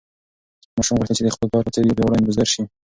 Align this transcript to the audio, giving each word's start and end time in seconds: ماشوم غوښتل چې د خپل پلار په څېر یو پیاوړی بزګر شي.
ماشوم 0.75 0.97
غوښتل 0.99 1.15
چې 1.17 1.23
د 1.25 1.29
خپل 1.35 1.47
پلار 1.49 1.63
په 1.65 1.71
څېر 1.73 1.83
یو 1.85 1.97
پیاوړی 1.97 2.25
بزګر 2.27 2.47
شي. 2.53 2.63